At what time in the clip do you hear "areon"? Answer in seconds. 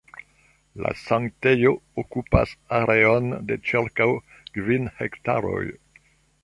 2.79-3.31